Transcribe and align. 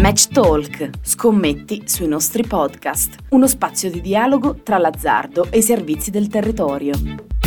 Match 0.00 0.28
Talk, 0.28 0.90
scommetti 1.02 1.82
sui 1.86 2.06
nostri 2.06 2.44
podcast, 2.46 3.16
uno 3.30 3.48
spazio 3.48 3.90
di 3.90 4.00
dialogo 4.00 4.60
tra 4.62 4.78
l'azzardo 4.78 5.48
e 5.50 5.58
i 5.58 5.62
servizi 5.62 6.12
del 6.12 6.28
territorio. 6.28 7.37